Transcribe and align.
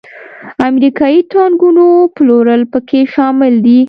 امریکایي 0.69 1.19
ټانکونو 1.33 1.85
پلورل 2.15 2.61
پکې 2.71 2.99
شامل 3.13 3.53
دي. 3.65 3.79